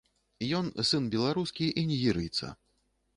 [0.59, 2.51] Ён сын беларускі і нігерыйца.